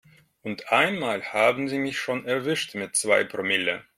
Und 0.41 0.71
einmal 0.71 1.21
haben 1.31 1.69
sie 1.69 1.77
mich 1.77 1.99
schon 1.99 2.25
erwischt 2.25 2.73
mit 2.73 2.95
zwei 2.95 3.23
Promille. 3.23 3.85